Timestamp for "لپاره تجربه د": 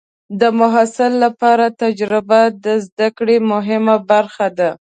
1.25-2.65